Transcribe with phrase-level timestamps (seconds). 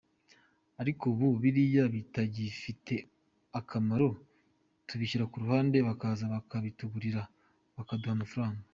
[0.81, 2.93] Ariko ubu biriya bitagifite
[3.59, 4.07] akamaro
[4.87, 7.21] tubishyira ku ruhande bakaza bakabitugurira
[7.77, 8.61] bakaduha amafaranga.